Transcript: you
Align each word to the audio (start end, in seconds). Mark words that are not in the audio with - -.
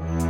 you 0.00 0.27